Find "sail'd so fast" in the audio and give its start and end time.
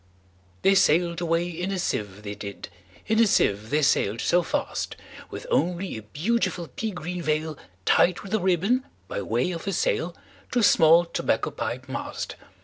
3.83-4.95